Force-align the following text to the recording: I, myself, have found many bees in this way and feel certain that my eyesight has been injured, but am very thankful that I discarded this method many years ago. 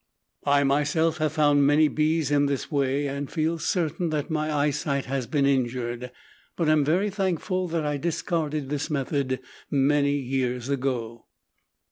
I, 0.47 0.63
myself, 0.63 1.19
have 1.19 1.33
found 1.33 1.67
many 1.67 1.87
bees 1.87 2.31
in 2.31 2.47
this 2.47 2.71
way 2.71 3.05
and 3.05 3.29
feel 3.29 3.59
certain 3.59 4.09
that 4.09 4.31
my 4.31 4.51
eyesight 4.51 5.05
has 5.05 5.27
been 5.27 5.45
injured, 5.45 6.09
but 6.55 6.67
am 6.67 6.83
very 6.83 7.11
thankful 7.11 7.67
that 7.67 7.85
I 7.85 7.97
discarded 7.97 8.69
this 8.71 8.89
method 8.89 9.41
many 9.69 10.15
years 10.17 10.69
ago. 10.69 11.27